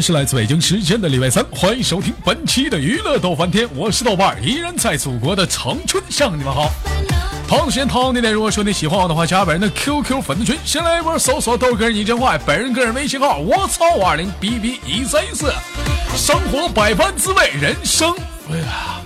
[0.00, 6.70] 是来自北京时间的礼拜三，欢迎收听本期的娱乐逗翻天，我是豆瓣，依然在祖国的长春向你们好。
[7.48, 15.52] 同时间同地点，如果说你喜欢我的话，加本人的 QQ 粉丝群，先来一波搜索豆哥你真坏，本人个人微信号我操五二零 B B 一三一四。
[16.14, 18.14] 生活百般滋味，人生
[18.52, 19.00] 哎呀，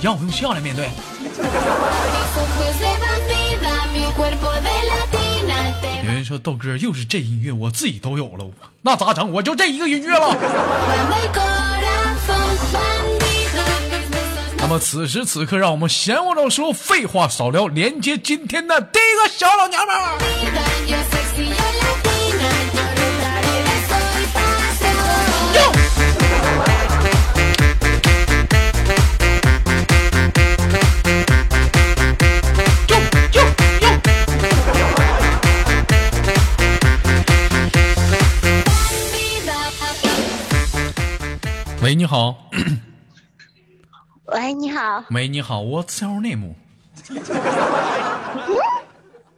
[0.00, 0.88] 让我用笑来面对。
[6.26, 8.44] 说豆哥又是这音乐，我自己都有了，
[8.82, 9.30] 那咋整？
[9.30, 10.36] 我就这一个音乐了。
[14.58, 19.94] 那么此时此刻，让我们闲话少说，废话少聊，连接今天的第一个小老娘们
[41.86, 42.34] 喂，你好。
[44.26, 46.56] 喂，你好，喂，你好，What's your name？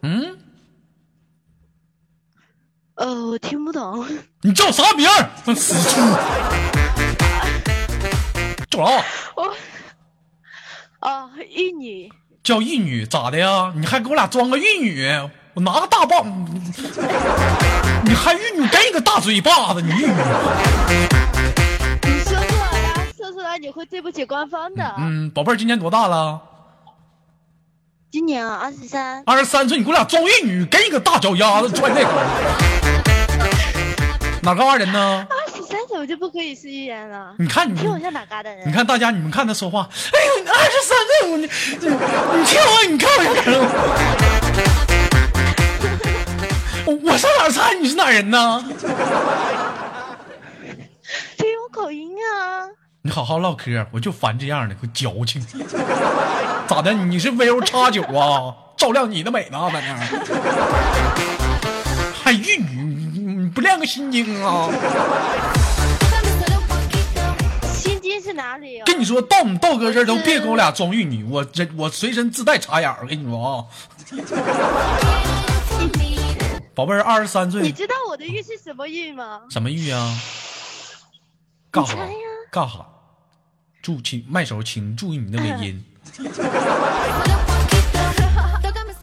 [0.00, 0.38] 嗯，
[2.94, 4.02] 呃，我听不懂，
[4.41, 5.28] 你叫啥名儿？
[5.54, 6.00] 死猪！
[8.70, 9.04] 叫啥？
[9.36, 9.54] 我，
[11.00, 12.10] 哦，玉女，
[12.42, 13.74] 叫玉女咋的呀？
[13.76, 15.06] 你还给我俩装个玉女？
[15.52, 16.24] 我拿个大棒，
[18.06, 20.14] 你还玉女，给你个大嘴巴子，你玉女。
[23.61, 24.95] 你会对不起官方的。
[24.98, 26.41] 嗯，宝贝儿，今年多大了？
[28.11, 32.11] 今年啊，二十三，二十三岁，你给我俩装玉女，给你个大脚丫子踹那口。
[34.42, 35.27] 哪嘎达人呢？
[35.28, 37.34] 二十三怎么就不可以是预言了？
[37.39, 38.67] 你看你听我像哪嘎的人？
[38.69, 41.49] 你看大家，你们看他说话，哎呦，你二十三岁，我你你
[42.38, 43.61] 你听我，你看我像哪人？
[46.87, 48.65] 我 我上哪儿猜你是哪人呢？
[51.37, 52.69] 听我口音啊！
[53.08, 55.41] 你好好唠嗑，我就烦这样的，我矫情。
[56.69, 56.92] 咋的？
[56.92, 58.54] 你是 vivo 叉九啊？
[58.76, 60.00] 照亮你的美呢，在那儿。
[62.22, 62.82] 还 玉女，
[63.14, 64.69] 你你不练个心经啊？
[67.72, 68.84] 心经是哪里啊？
[68.84, 73.64] 跟你说到你道哥这儿都别给我俩装玉女，我这我随身自带插眼儿，我跟你说啊。
[76.75, 79.40] 宝贝儿，二十三岁你，知道我的玉是什么玉吗？
[79.48, 80.14] 什么玉啊？
[81.70, 82.19] 干哈你猜呀？
[82.50, 82.86] 干哈？
[83.81, 85.84] 注请麦手，请注意你的尾音。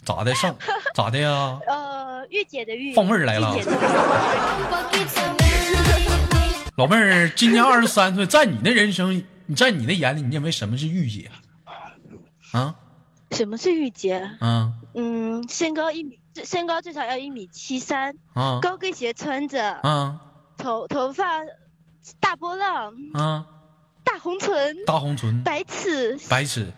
[0.05, 0.55] 咋的上？
[0.93, 1.59] 咋的呀？
[1.67, 3.55] 呃，御姐的御，放味儿来了
[6.75, 11.31] 老妹儿今年二十三岁，在你的人生，你在你的眼里，你认为什么是御姐？
[12.51, 12.75] 啊
[13.31, 14.29] 什么是御姐？
[14.39, 20.21] 啊嗯，身高一米，身高最少要一米七三，啊高跟鞋穿着，啊
[20.57, 21.41] 头头发
[22.19, 23.45] 大波浪，啊！
[24.15, 26.71] 大红唇，大红唇，白齿，白齿，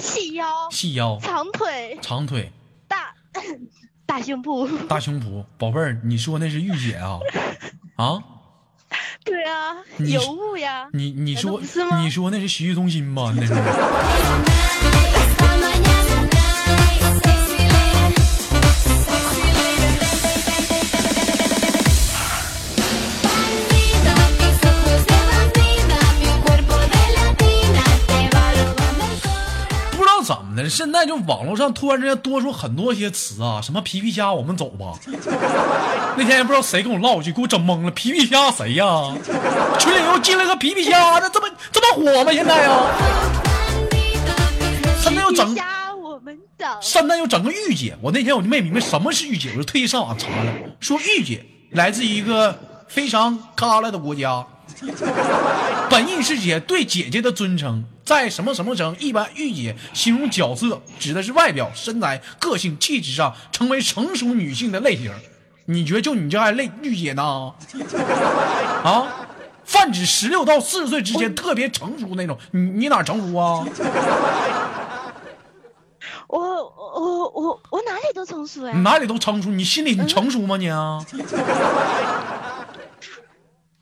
[0.00, 2.52] 细腰，细腰，长腿，长腿，
[2.86, 3.12] 大
[4.06, 4.86] 大胸脯。
[4.86, 5.44] 大胸脯。
[5.58, 7.18] 宝贝儿，你说那是御姐啊？
[7.98, 8.22] 啊？
[9.24, 10.88] 对啊，尤物呀。
[10.92, 11.60] 你你说
[12.00, 13.34] 你说那是洗浴中心吗？
[13.36, 13.52] 那是。
[30.62, 34.98] 的，现在就网络上突然之间多出很多些词啊，什么皮皮虾，我们走吧。
[36.16, 37.90] 那天也不知道谁跟我唠去，给我整懵了。
[37.90, 39.12] 皮皮虾谁呀？
[39.78, 42.32] 群里又进来个皮皮虾，那这么这么火吗？
[42.32, 42.70] 现在呀？
[45.02, 45.56] 现在又整。
[46.82, 52.54] 现在又整个御姐，我那天我就没明白什么是御姐，我就特意上网查了，说御姐来自一个
[52.86, 54.44] 非常旮旯的国家，
[55.90, 65.12] 本意是姐对姐姐的尊称，在什么什么城，一般御姐形容角色指的是外表、身材、个性、气质上成为成熟女性的类型。
[65.66, 67.22] 你觉得就你这还类御姐呢？
[68.84, 69.26] 啊？
[69.64, 73.64] 泛指十六到四十岁之间特别成熟那种，你你哪成熟啊？
[76.26, 78.80] 我我我我哪里都成熟哎你。
[78.82, 81.04] 哪里都成熟，你心里你成熟吗你啊？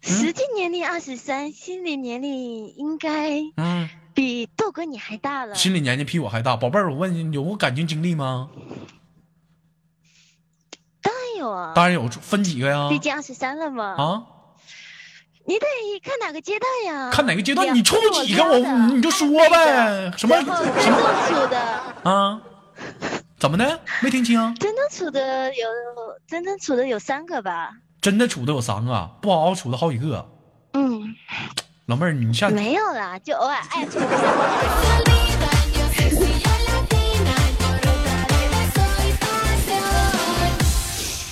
[0.08, 5.54] 实际年龄二十三，心理年龄应该嗯，比豆哥你还大了。
[5.54, 8.48] 心理年龄比我还大，宝贝儿，我问你，有过感情经历吗？
[11.02, 12.88] 当然有啊，当然有，分几个呀？
[12.88, 13.84] 毕竟二十三了嘛。
[13.96, 14.24] 啊，
[15.44, 15.66] 你得
[16.02, 17.10] 看哪个阶段呀？
[17.12, 17.74] 看哪个阶段？
[17.74, 18.42] 你处几个？
[18.44, 18.58] 我
[18.88, 20.10] 你就说呗。
[20.16, 20.86] 什么什么正
[21.28, 21.60] 处的，
[22.10, 22.40] 啊？
[23.38, 23.80] 怎么的？
[24.02, 24.54] 没听清？
[24.54, 25.68] 真正处的有，
[26.26, 27.72] 真正处的有三个吧。
[28.00, 30.24] 真的处的有三个，不好好处的好几个。
[30.74, 31.14] 嗯，
[31.86, 34.00] 老妹儿，你下没有啦，就偶尔爱听。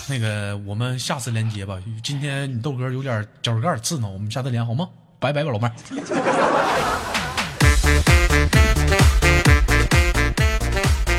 [0.09, 1.79] 那个我们下次连接吧。
[2.03, 4.89] 今天你豆哥有点脚趾盖刺挠，我们下次连好吗？
[5.21, 5.73] 拜拜吧，老妹儿。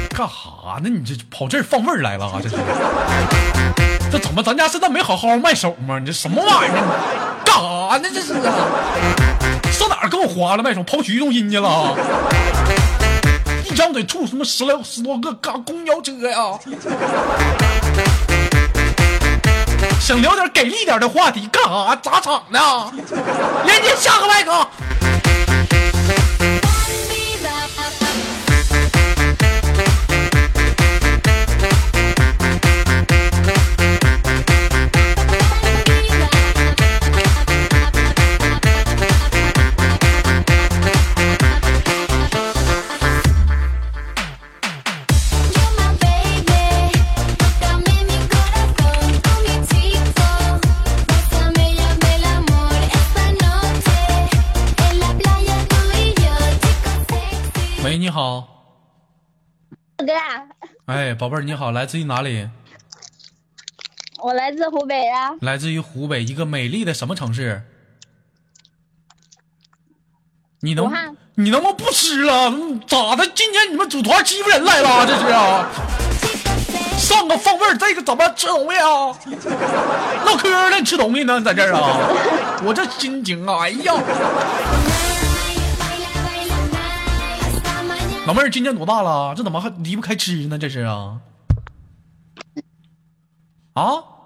[0.10, 0.90] 干哈呢？
[0.90, 2.42] 你这跑这儿放味儿来了啊？
[2.44, 2.58] 这是？
[4.10, 4.42] 这怎么？
[4.42, 6.00] 咱家现在没好好卖手吗？
[6.00, 6.78] 你这什么玩意儿？
[7.44, 8.10] 干啥呢？
[8.14, 8.34] 这是？
[9.72, 10.82] 上哪儿给我花了卖手？
[10.84, 11.96] 跑体育中心去了？
[13.66, 16.58] 一张嘴吐什么十来十多个嘎公交车呀？
[20.00, 21.96] 想聊点给力点的话题，干啥？
[22.02, 22.60] 砸场呢？
[23.66, 24.68] 连接下个麦克。
[59.98, 60.14] 哥，
[60.86, 62.48] 哎，宝贝儿，你好，来自于哪里？
[64.20, 65.32] 我来自湖北啊。
[65.42, 67.64] 来自于湖北一个美丽的什么城市？
[70.62, 70.92] 你能
[71.36, 72.50] 你能不能不吃了？
[72.50, 73.26] 嗯咋的？
[73.34, 75.06] 今天你们组团欺负人来了？
[75.08, 75.68] 这是啊？
[76.98, 78.86] 上个放味儿，这个怎么吃东西啊？
[80.26, 80.84] 唠嗑呢？
[80.84, 81.42] 吃东西呢？
[81.42, 82.62] 在这儿啊？
[82.64, 83.94] 我这心情啊，哎呀！
[88.28, 89.34] 老妹儿今年多大了？
[89.38, 90.58] 这怎么还离不开吃呢？
[90.58, 91.18] 这是啊？
[93.74, 93.84] 啊？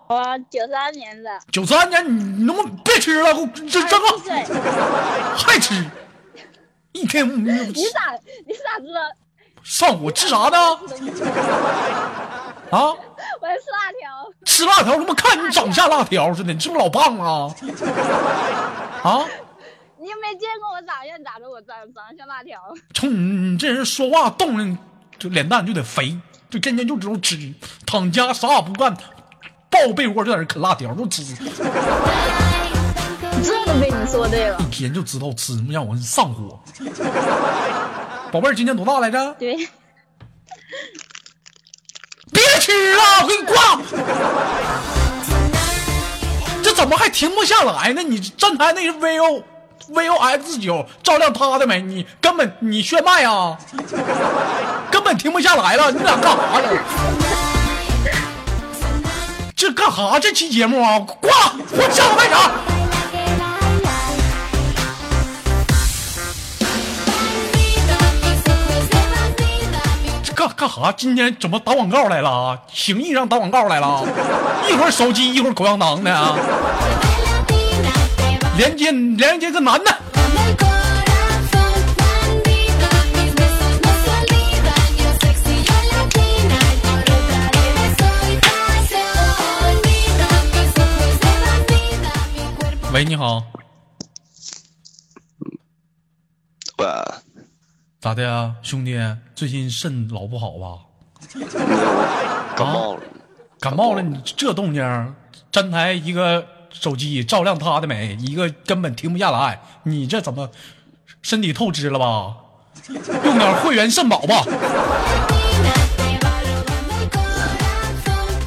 [0.08, 3.32] 我九三年的，九三年，你你能不能别吃了？
[3.32, 4.08] 给我这这个。
[5.38, 5.86] 还吃，
[6.94, 7.46] 一天五你
[7.94, 8.18] 咋
[8.48, 9.00] 你咋知道？
[9.62, 10.58] 上火吃啥呢？
[12.72, 12.98] 啊？
[13.40, 14.34] 我要吃辣条。
[14.46, 17.54] 吃辣条，他妈看你长像辣条似的，你是不是老胖啊？
[19.04, 19.26] 啊？
[20.12, 21.50] 你又没见过我长相，咋的？
[21.50, 22.60] 我长长得像辣条？
[22.94, 24.78] 冲你这人说话动静，
[25.18, 26.20] 就脸蛋就得肥，
[26.50, 27.38] 就天天就知道吃，
[27.86, 28.94] 躺家啥也不干，
[29.70, 31.24] 抱被窝就在那啃辣条，就吃，
[33.42, 34.66] 这都被你说对了一。
[34.66, 36.62] 天就知道吃，让我上火。
[38.34, 39.34] 宝贝儿，今年多大来着？
[39.40, 39.56] 对，
[42.34, 43.80] 别吃了，我给你挂。
[46.62, 48.04] 这怎么还停不下来呢？
[48.04, 49.42] 你站台那是 VO
[49.90, 51.82] VO X 九照亮他的没？
[51.82, 53.58] 你根本你炫迈啊，
[54.92, 55.92] 根本停不下来了。
[55.92, 56.70] 你俩干啥呢？
[59.56, 60.20] 这干啥？
[60.20, 61.54] 这期节目啊，挂了！
[61.72, 62.52] 我下个麦场。
[70.24, 70.92] 这干干啥？
[70.94, 72.58] 今天怎么打广告来了啊？
[72.74, 74.04] 情谊上打广告来了啊，
[74.70, 76.36] 一会儿手机，一会儿口香糖的啊。
[78.58, 79.98] 连接连接个男的，
[92.94, 93.42] 喂，你好，
[96.78, 96.86] 喂，
[98.00, 99.00] 咋的呀，兄弟？
[99.34, 100.80] 最近肾老不好吧？
[102.56, 103.02] 感冒了，
[103.60, 105.16] 感冒了，你这动静，
[105.52, 110.50] 站台一个手机照亮他的美，一个根本停不下来，你这怎么
[111.22, 112.36] 身体透支了吧？
[113.24, 114.44] 用点会员肾宝吧。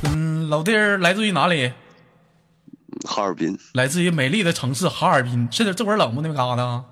[0.05, 1.73] 嗯，老弟儿来自于哪里？
[3.07, 5.47] 哈尔滨，来自于美丽的城市哈尔滨。
[5.51, 6.23] 现在这会儿冷不？
[6.23, 6.83] 那嘎达？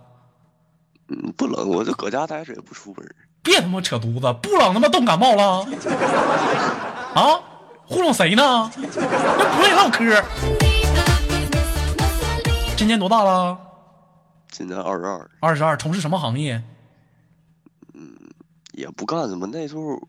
[1.09, 3.15] 嗯，不冷，我就搁家待着也不出门。
[3.43, 5.67] 别他妈扯犊子，不冷他妈冻感冒了？
[7.15, 7.41] 啊？
[7.87, 8.71] 糊弄谁呢？
[8.77, 10.23] 那不会唠嗑。
[12.83, 13.57] 今年多大了？
[14.51, 16.61] 今年二十二，二十二，从事什么行业？
[17.95, 18.13] 嗯
[18.73, 20.03] 也不干什么，那时候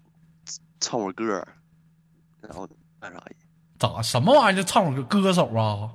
[0.80, 1.46] 唱会儿歌，
[2.42, 2.68] 然后
[3.00, 3.36] 干啥也
[3.78, 4.60] 咋什么玩意儿？
[4.60, 5.92] 就唱会儿歌歌手啊？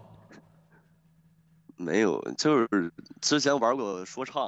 [1.74, 4.44] 没有，就是之前玩过说唱，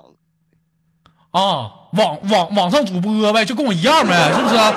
[1.33, 4.55] 啊，网网网上主播呗，就跟我一样呗，是不是？
[4.55, 4.71] 啊，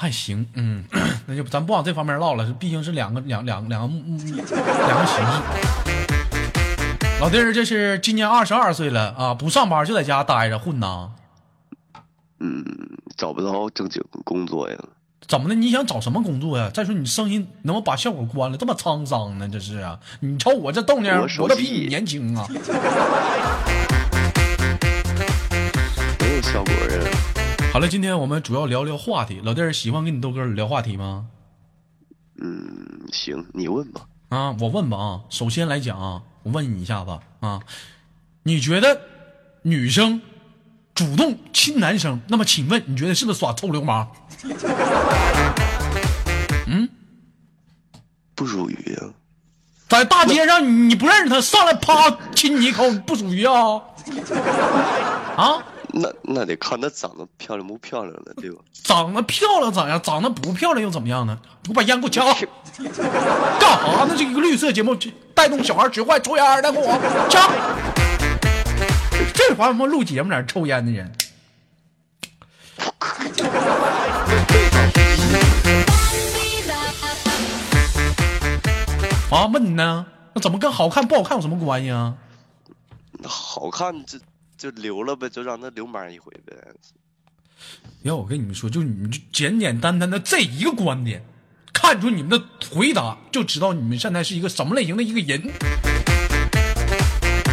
[0.00, 0.82] 还行，嗯，
[1.28, 5.42] 那就咱不往这方面唠了，毕竟是两个两两两个两个形式。
[7.20, 11.10] 老弟儿，这是今年二十二岁了啊，不上班就在家待着混呐。
[12.38, 12.64] 嗯，
[13.18, 14.76] 找不到正经工作呀。
[15.28, 15.54] 怎么的？
[15.54, 16.70] 你想找什么工作呀？
[16.72, 18.56] 再说你声音能不能把效果关了？
[18.56, 19.46] 这么沧桑呢？
[19.52, 20.00] 这是啊！
[20.20, 22.48] 你瞅我这动静，我比你年轻啊！
[26.20, 26.72] 没有效果
[27.80, 29.40] 了，今天我们主要聊聊话题。
[29.42, 31.26] 老弟儿喜欢跟你豆哥聊话题吗？
[32.38, 34.02] 嗯，行，你问吧。
[34.28, 35.20] 啊，我问吧啊。
[35.30, 37.60] 首先来讲啊，我问你一下子啊，
[38.42, 39.00] 你觉得
[39.62, 40.20] 女生
[40.94, 44.06] 主动亲男生，那么请问你觉得是不是耍臭流氓？
[46.66, 46.86] 嗯
[48.34, 49.08] 不属于啊。
[49.88, 53.80] 在大街上你你不认识他，上来啪亲你一口，不属于啊？
[55.36, 58.58] 啊，那那得看她长得漂亮不漂亮了，对吧？
[58.84, 60.00] 长得漂亮咋样？
[60.00, 61.36] 长得不漂亮又怎么样呢？
[61.62, 62.24] 给我把烟给我掐！
[63.58, 64.14] 干啥呢？
[64.16, 64.96] 这一个绿色节目
[65.34, 66.86] 带动小孩学坏抽烟的，给我
[67.28, 67.50] 掐！
[69.34, 71.10] 这还他妈录节目在这抽烟的人。
[79.30, 80.06] 啊，问你呢？
[80.34, 82.14] 那怎么跟好看不好看有什么关系啊？
[83.24, 84.18] 好看就
[84.60, 86.54] 就留了呗，就让他流氓一回呗。
[88.02, 91.24] 要我跟你们说，就你们就简简单单的这一个观点，
[91.72, 92.38] 看出你们的
[92.70, 95.50] 回答，就知道你们现在是一个什么类型的一个人。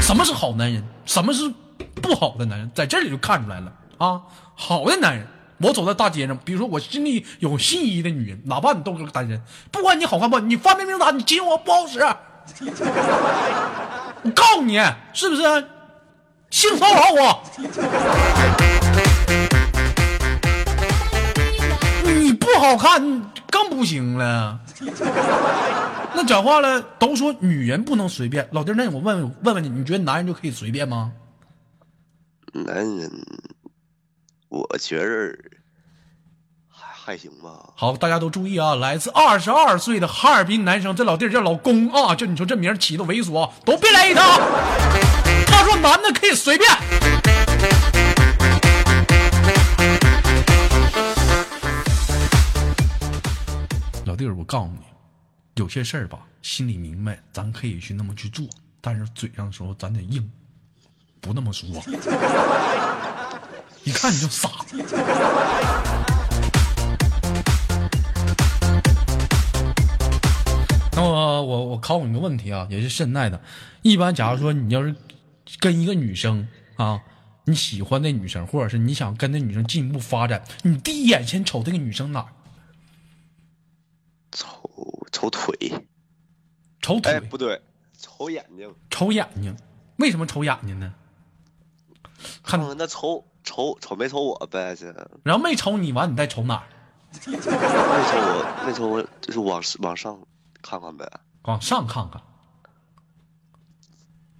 [0.01, 0.83] 什么是好男人？
[1.05, 1.49] 什么是
[2.01, 2.69] 不好的男人？
[2.75, 4.21] 在这里就看出来了啊！
[4.53, 5.25] 好的男人，
[5.59, 11.99] 我走在大街上，比如说我心里有心仪的女人，哪怕你都是个单身，不管你好看不，你发明明打，你亲我不好使。
[14.23, 14.77] 我告诉你，
[15.13, 15.43] 是不是
[16.57, 17.43] 性骚扰我？
[22.03, 22.99] 你不好看
[23.51, 24.59] 更不行了。
[26.15, 28.49] 那讲话了，都说女人不能随便。
[28.53, 31.11] 老弟儿，那我问问问你，你觉得男人就可以随便吗？
[32.53, 33.11] 男人，
[34.49, 35.37] 我觉着
[36.71, 37.69] 还还行吧。
[37.75, 38.73] 好，大家都注意啊！
[38.73, 45.26] 来自二十二岁的哈尔滨男生，这老弟儿叫老公啊，就你说这名起的猥琐，都别来他。
[45.57, 46.69] 他说男的可以随便。
[54.05, 54.77] 老弟儿，我告诉你，
[55.55, 58.45] 有些事儿吧，心里明白，咱可以去那么去做，
[58.79, 60.29] 但是嘴上说咱得硬，
[61.19, 61.67] 不那么说。
[63.83, 64.47] 一看你就傻。
[70.91, 73.41] 那么我我考你个问题啊，也是现在的，
[73.81, 74.93] 一般假如说你要是
[75.59, 77.01] 跟一个女生啊，
[77.45, 82.27] 你喜欢那女生，或者是你想跟那女生进一步发展，你第一眼先瞅这个女生哪儿？
[84.31, 84.69] 瞅
[85.11, 85.53] 瞅腿，
[86.81, 87.61] 瞅腿，哎，不对，
[87.97, 88.73] 瞅眼睛。
[88.89, 89.55] 瞅眼睛。
[89.97, 90.93] 为什么瞅眼睛呢？
[92.43, 94.75] 看看那瞅瞅瞅没瞅我呗？
[94.75, 94.91] 这
[95.23, 96.67] 然后没瞅你完，你再瞅哪儿？
[97.25, 100.19] 没瞅我，没瞅我，就是往往上
[100.61, 101.09] 看看呗。
[101.43, 102.21] 往上看看。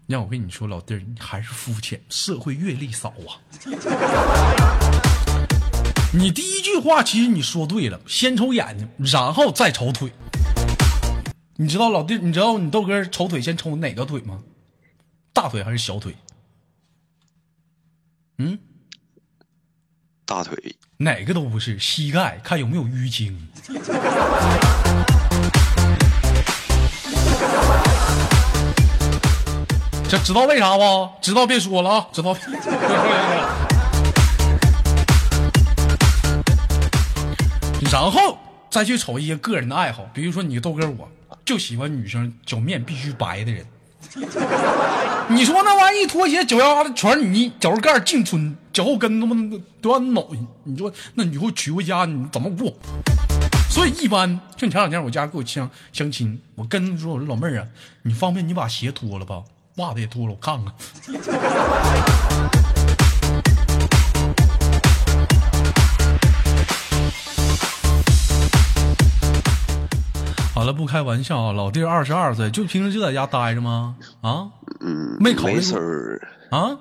[0.08, 3.36] 让我跟你说，老弟儿，你还是肤浅，社会阅历少啊。
[6.14, 10.10] 你第一句话其实你说对了，先瞅眼睛，然后再瞅腿。
[11.58, 14.42] 你知道老弟，你知道你豆哥瞅腿先瞅哪个腿吗？
[15.34, 16.16] 大腿还是小腿？
[18.38, 18.58] 嗯，
[20.26, 23.50] 大腿哪个都不是，膝盖看有没有淤青。
[30.10, 31.10] 这知道为啥不？
[31.22, 32.08] 知道别说了啊！
[32.14, 32.34] 知道。
[37.92, 38.38] 然后
[38.70, 41.10] 再去瞅一些个人的爱好，比如说你豆哥，我
[41.44, 43.66] 就喜欢女生脚面必须白的人。
[45.28, 49.36] 你说那玩意一脱鞋，脚丫子全是泥，脚后盖净村，脚后跟他妈
[49.82, 50.26] 都让你脑。
[50.64, 52.74] 你说那你以后娶回家你怎么过？
[53.70, 57.68] 所以一般就前两天我家给我相相亲，我跟说我说老妹儿啊，
[58.04, 59.44] 你方便你把鞋脱了吧，
[59.78, 60.74] 袜子也脱了，我看看。
[70.54, 73.96] 好了，不开玩笑啊，老弟二十二岁，就平时就在家待着吗？
[74.22, 74.50] 啊，
[74.82, 76.76] 嗯，没考虑没事儿，啊，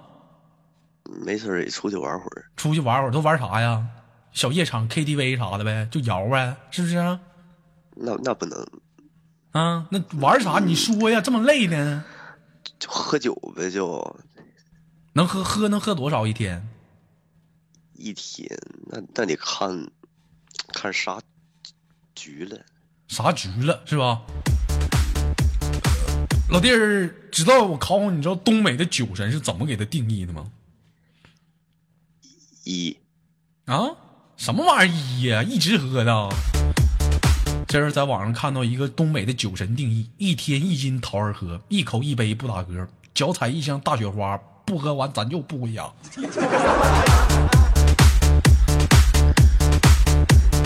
[1.05, 2.47] 没事儿也出去玩会儿。
[2.57, 3.85] 出去玩会儿都玩啥呀？
[4.33, 7.21] 小夜场、KTV 啥的呗，就摇呗，是不是啊？
[7.95, 8.67] 那那不能，
[9.53, 10.59] 啊，那玩啥？
[10.59, 12.03] 你说呀，这么累呢？
[12.79, 14.25] 就喝酒呗，就
[15.13, 16.67] 能喝喝能喝多少一天？
[17.95, 18.49] 一天。
[18.87, 19.91] 那那得看
[20.69, 21.21] 看啥
[22.15, 22.61] 局了。
[23.09, 24.23] 啥局了是吧？
[26.51, 30.51] 老弟儿，知道我考考你，知道东北的酒神是怎么给他定义的吗？
[32.65, 32.97] 一
[33.65, 33.91] 啊，
[34.37, 35.43] 什么玩意儿一呀？
[35.43, 36.29] 一直喝的。
[37.69, 45.85] 这是在网上看到一个东北的酒神定义：一天一斤桃儿喝，一口一杯不打嗝，脚踩一箱大雪花，不喝完咱就不回家。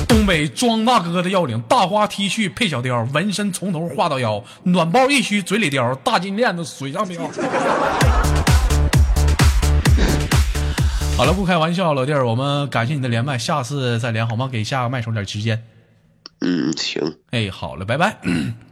[0.07, 7.23] 东北装大哥的要领：大花 T 恤配小貂，纹身从头画到腰，暖包一须嘴里叼，大金链子水上漂。
[11.17, 14.47] 好了，不开玩笑，老弟儿，我们感谢你的连麦，下次再连好吗？
[14.53, 15.65] 给下个麦手点时间。
[16.41, 17.17] 嗯，行。
[17.31, 18.19] 哎，好了，拜拜。
[18.25, 18.55] 嗯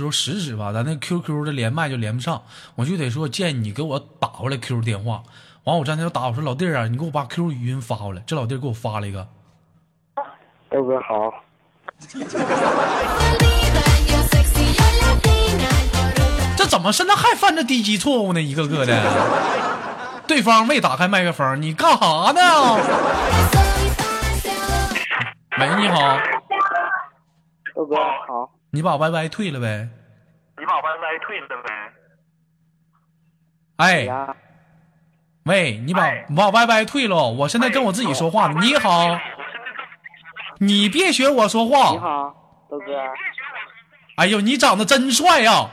[0.00, 2.42] 时候实时吧，咱那 QQ 的连麦就连不上，
[2.74, 5.22] 我就得说建议你给我打回来 QQ 电话。
[5.64, 8.22] 完，我站那就打，我说老弟儿啊，你给我把 QQ 语音发过来。
[8.26, 9.28] 这老弟儿给我发了一个，
[10.70, 11.34] 豆哥好，
[16.56, 18.40] 这怎么现在还犯这低级错误呢？
[18.40, 19.02] 一个个的，
[20.26, 22.40] 对方未打开麦克风，你干哈呢？
[25.60, 26.16] 喂，你好，
[27.74, 29.88] 豆哥好，你把 YY 退了呗？
[30.58, 31.92] 你把 YY 退了呗？
[33.76, 34.06] 哎，
[35.44, 38.60] 喂，你把你把 YY 退了，我现在跟我自己说话呢。
[38.60, 39.18] 你好，
[40.58, 41.98] 你别学我说你话。
[41.98, 42.34] 好，
[42.70, 42.84] 豆哥，
[44.16, 45.68] 哎呦，你长得真帅呀、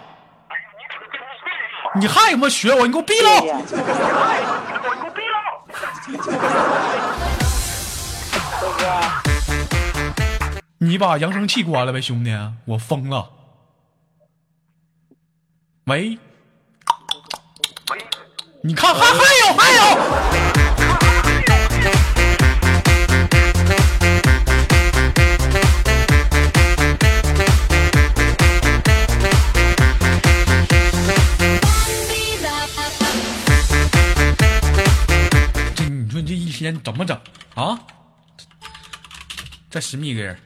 [1.95, 2.87] 你还他妈学我？
[2.87, 3.41] 你给我闭谢了！
[8.61, 9.26] 豆哥，
[10.79, 12.31] 你把扬声器关了呗，兄弟，
[12.65, 13.31] 我疯了。
[15.85, 16.19] 喂，
[18.61, 19.81] 你看还还有还有，
[35.75, 37.19] 这你说这一天怎么整
[37.55, 37.79] 啊？
[39.71, 40.37] 再十米个人。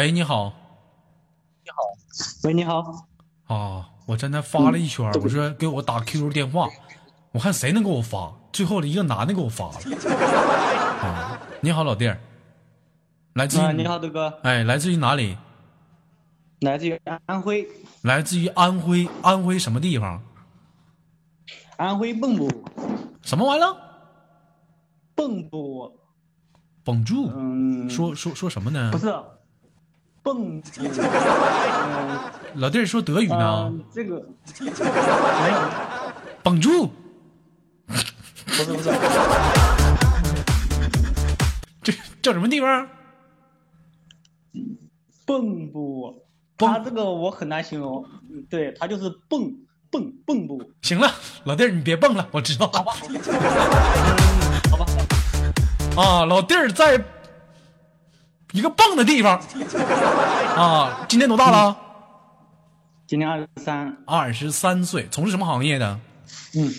[0.00, 0.50] 喂，你好。
[1.62, 1.82] 你好
[2.44, 3.06] 喂，你好，
[3.48, 6.70] 啊，我在那发了一圈儿，我说给我打 QQ 电话，
[7.32, 9.74] 我看谁能给我发，最后的一个男的给我发了。
[11.02, 12.18] 啊， 你好，老弟儿，
[13.34, 15.36] 来自于、啊，你好，德哥，哎，来自于哪里？
[16.60, 17.68] 来自于安徽，
[18.00, 20.22] 来自于安徽，安徽什么地方？
[21.76, 22.48] 安徽蚌埠，
[23.20, 23.76] 什么玩意儿？
[25.14, 25.92] 蚌埠，
[26.86, 27.30] 蚌埠？
[27.36, 28.96] 嗯，说说说什么呢不？
[28.96, 29.14] 是，
[30.22, 32.20] 蚌埠，嗯
[32.54, 33.70] 老弟儿说德语呢？
[33.72, 34.16] 嗯，这个。
[34.60, 35.58] 没有，
[36.42, 36.90] 绷住？
[37.86, 38.90] 不是不是，
[41.82, 42.88] 这叫什么地方？
[45.26, 46.22] 蚌埠，
[46.58, 49.54] 蚌它这个我很难形容，嗯对，他就是蚌
[49.92, 51.08] 蚌蚌埠，行了，
[51.44, 52.66] 老弟儿你别蹦了，我知道。
[52.66, 52.82] 了。
[54.70, 54.84] 好吧，
[55.96, 56.98] 啊，老弟儿在
[58.52, 59.40] 一个蹦的地方。
[60.56, 61.76] 啊，今年多大了？
[63.06, 65.98] 今年二十三，二十三岁，从事什么行业的？
[66.54, 66.72] 嗯，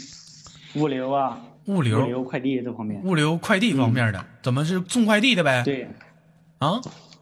[0.76, 2.02] 物流啊，物流。
[2.02, 5.62] 物流快递这方面，物流快递方面的，怎么是送快递的呗？
[5.66, 5.90] 对，
[6.60, 6.80] 啊，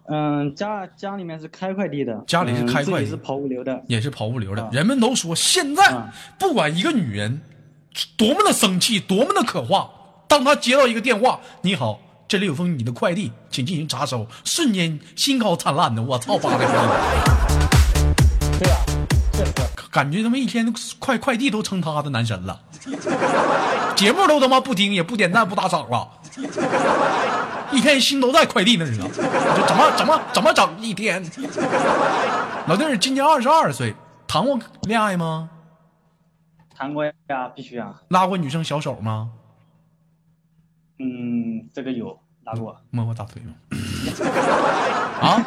[0.07, 2.91] 嗯，家家里面是开快递的，家里是嗯开快递。
[2.91, 4.63] 自己是跑物流的，也是跑物流的。
[4.63, 4.69] 啊。
[4.71, 6.13] 人们都说，现在啊。
[6.37, 7.41] 不管一个女人
[8.15, 9.89] 多么的生气，多么的可怕，
[10.27, 16.67] 当她接到一个电话，你好，这里有封你的快递，请进行查收，瞬间心高灿烂的，我操，发的
[18.59, 18.69] 对
[19.89, 22.61] 感觉他妈一天快快递都成他的男神了，
[23.97, 26.07] 节目都他妈不听，也不点赞，不打赏了，
[27.71, 29.07] 一天心都在快递那儿呢。
[29.11, 31.23] 这怎么怎么怎么整一天？
[32.67, 33.95] 老弟儿今年二十二岁，
[34.27, 35.49] 谈过恋爱吗？
[36.77, 37.13] 谈过呀，
[37.55, 39.31] 必须啊，拉过女生小手吗？
[40.99, 43.53] 嗯，这个有拉过，摸过大腿吗？
[45.21, 45.45] 啊？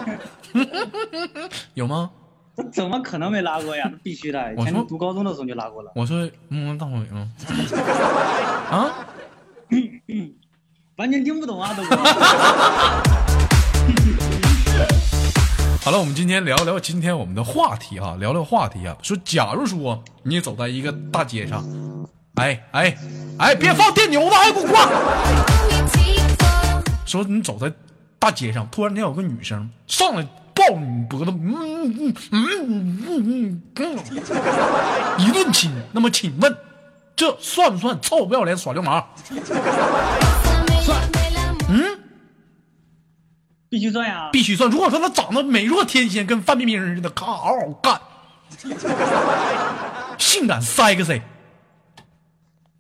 [1.75, 2.11] 有吗？
[2.57, 3.91] 这怎么可能没拉过呀？
[4.03, 5.93] 必须的，以前读高中的时候就拉过了。
[5.95, 7.31] 我说嗯，大腿吗？
[8.71, 8.91] 啊？
[10.97, 11.83] 完全听不懂啊，都。
[15.85, 18.97] 好了，我们今天聊聊今天我们的话题啊，聊聊话题啊。
[19.03, 21.65] 说，假如说你走在一个大街上，
[22.37, 22.97] 哎哎
[23.39, 24.89] 哎，别放电牛子，哎，给我挂！
[27.05, 27.71] 说你走在
[28.19, 33.99] 大街上，突然间有个女生上来抱你脖子，嗯嗯嗯嗯嗯嗯，
[35.19, 35.71] 一顿亲。
[35.93, 36.57] 那么请问，
[37.15, 39.05] 这算不算臭不要脸耍流氓？
[40.83, 40.99] 算
[41.69, 41.99] 嗯，
[43.69, 44.31] 必须算呀！
[44.33, 44.71] 必须算。
[44.71, 48.01] 如果说她长得美若天仙，跟范冰冰似的，咔嗷嗷干，
[50.19, 51.21] 性感 sexy，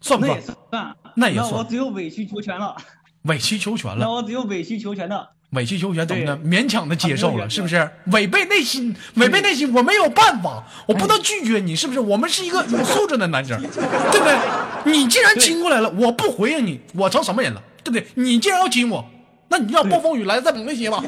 [0.02, 0.40] 算不算那也？
[0.70, 2.76] 算，那也算我只有委曲求全了，
[3.22, 5.30] 委曲求全了，那我只有委曲求全了。
[5.52, 6.36] 委曲求全怎么的？
[6.38, 7.88] 勉强的接受了，是不是？
[8.06, 12.00] 违背内心，违背内心，我没有办法，我不能拒绝你，是不是？
[12.00, 14.38] 我们是一个有素质的男生，对不对？
[14.90, 17.62] 你既然亲过来了，我不回应你，我成什么人了？
[17.84, 18.06] 对不对？
[18.14, 19.04] 你既然要亲我，
[19.48, 21.04] 那你就让暴风雨来的再猛一些吧。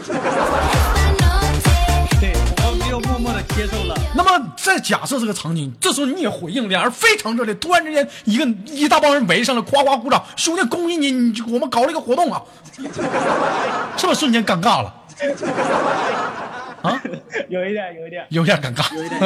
[2.95, 3.97] 对，我只有默默的接受了。
[4.15, 12.41] 那么再假设这个场景，这时候你也回应，两人非常热烈，突然之间一个一大帮人围上来，夸夸鼓掌，兄弟恭喜你，你我们搞了一个活动啊，
[13.97, 14.95] 是不是瞬间尴尬了？
[16.83, 17.03] 啊，
[17.49, 18.95] 有一点，有一点，有点尴尬。
[18.95, 19.21] 有一点。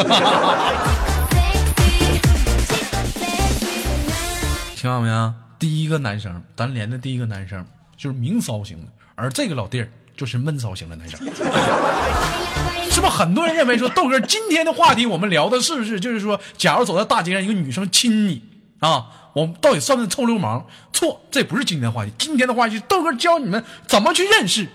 [4.77, 5.35] 听到没有？
[5.59, 11.19] 第一个男生，咱连的第一个男生就是明骚型的，而这个老弟儿就是闷骚型的男生。
[12.99, 18.43] 是不是很多人认为说豆哥今天的话题我们聊的是不是就是说，假如走在大街上一个女生亲你
[18.81, 20.65] 啊，我们到底算不算臭流氓？
[20.93, 22.11] 错，这不是今天的话题。
[22.19, 24.67] 今天的话题豆哥教你们怎么去认识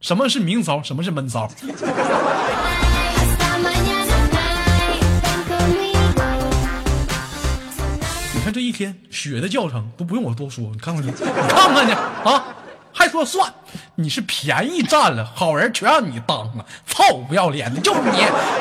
[0.00, 1.46] 什么是明骚，什么是闷骚。
[8.32, 11.16] 你看这一天血的教程都不用我多说，你看看去，你
[11.50, 12.46] 看看去啊，
[12.96, 13.52] 还说算，
[13.96, 18.18] 你是便宜占了，好人全让你当了，臭不要脸的就是你，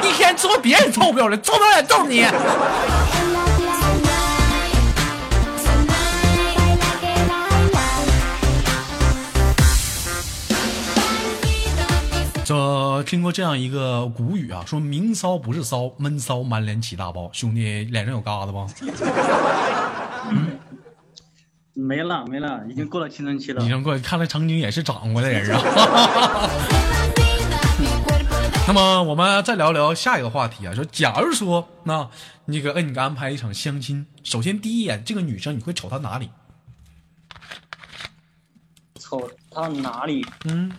[0.07, 2.25] 一天说别人臭不要脸，臭不要脸就是你。
[12.45, 17.29] 这听过这样一个古语啊，说明骚不是骚，闷骚满脸起大包。
[17.31, 18.67] 兄弟脸上有疙瘩不？
[21.73, 26.49] 没了，没了，已经过了青春期了已经过来，看来曾经也是长过的人啊。
[28.65, 32.09] 那么我们再聊聊下一个话题啊，说假如说那
[32.45, 36.29] 那个摁你安排一场相亲，首先第一眼这个女生你会瞅她哪里？
[38.99, 40.25] 瞅她哪里？
[40.45, 40.71] 嗯，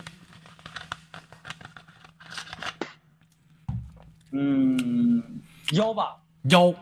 [4.31, 5.41] 嗯，
[5.73, 6.15] 腰吧。
[6.49, 6.73] 腰。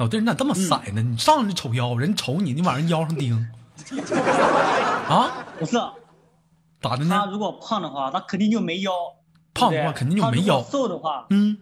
[0.00, 1.02] 老弟，你咋这么色呢？
[1.02, 3.36] 你上来就瞅腰，人瞅你，你往人腰上盯。
[5.06, 5.44] 啊？
[5.58, 5.76] 不是，
[6.80, 7.14] 咋的呢？
[7.14, 8.90] 他如果胖的话，他肯定就没腰。
[9.52, 11.58] 胖的话肯定就没腰瘦的话，嗯，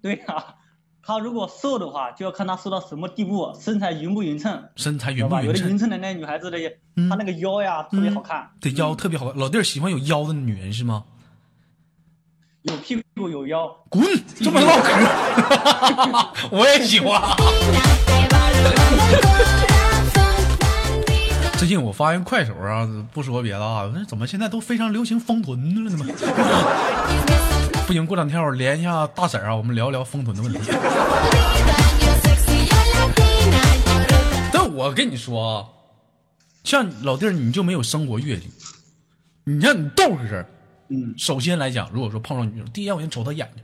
[0.00, 0.54] 对呀、
[1.02, 5.76] 他如果瘦的话，就要看他瘦到什么地步，身材匀不匀称，身材匀不匀称有的匀？
[5.76, 6.58] 称的那女孩子的，
[6.94, 9.36] 嗯她那个腰呀特别好看，对腰特别好看。
[9.36, 11.02] 老弟儿喜欢有腰的女人是吗？
[12.62, 13.66] 有屁股有腰。
[13.88, 14.04] 滚！
[14.38, 14.92] 这么唠嗑，
[16.52, 17.18] 我也喜欢。
[21.56, 26.04] 最近我发现快手啊，不说别的啊，那怎么现在都非常流行封臀了呢？
[27.86, 30.60] 不行，过两天我连一下大婶啊，我们聊聊封臀的问题。
[34.52, 35.64] 但我跟你说啊，
[36.62, 38.50] 像老弟儿你就没有生活阅历，
[39.44, 40.44] 你像你豆哥，
[40.92, 43.62] 嗯，首先来讲，如果说碰上女生，第一眼我先瞅她眼睛，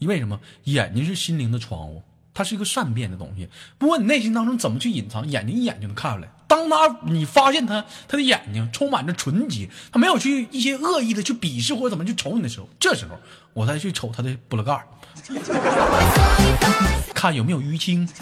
[0.00, 0.40] 因为什么？
[0.64, 2.02] 眼睛是心灵的窗户，
[2.34, 3.48] 它是一个善变的东西。
[3.78, 6.28] 不管你内心当中怎么去隐藏，眼睛一眼就能看出来。
[6.48, 13.16] 当他你发现他他的眼睛充满着纯洁，他没有去一些恶意的去鄙视或者怎么去瞅你的时候，这时候
[13.52, 14.84] 我再去瞅他的布拉盖儿，
[17.14, 18.08] 看有没有淤青。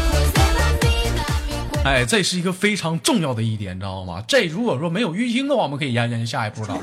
[1.84, 4.24] 哎，这是一个非常重要的一点，你知道吗？
[4.26, 6.82] 这如果说没有淤青的话，我们可以研究下一步咋办。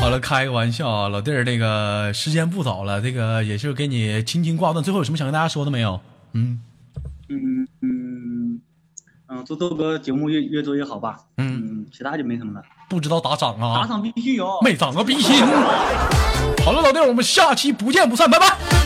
[0.00, 4.82] 好了，开个玩笑啊，老弟儿，这个时间不早了，这个也是给你轻轻挂断。
[4.84, 6.00] 最后有什么想跟大家说的没有？
[6.32, 6.60] 嗯
[7.28, 8.60] 嗯嗯
[9.28, 11.18] 嗯，祝豆哥节目越越做越好吧。
[11.36, 12.62] 嗯，嗯，其他就没什么了。
[12.88, 13.86] 不知道打赏打啊？
[13.86, 14.60] 赏必须有。
[14.62, 15.36] 没涨个逼心。
[16.64, 18.77] 好了，老弟儿，我们下期不见不散，拜拜。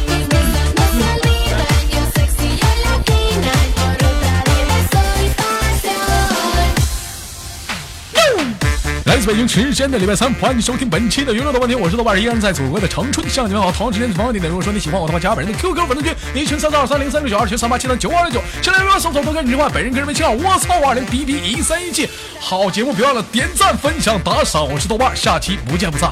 [9.12, 13.70] 来自北京时间的礼拜三，欢迎收听本期的娱乐的问题，我是豆瓣，依然在祖国的长春向你们好。
[13.70, 18.42] 同样时间同样地点，如果说你喜欢我的话，加本人的 QQ 粉丝群，一群三四二三零三六九，二群三八七三九二六九。
[18.62, 22.08] 现在如果搜索多跟你话，本人个人微信号我操五二零 B B 一三一七。
[22.40, 26.10] 好节目别忘了点赞、分享、打赏，我是豆瓣，下期不见不散。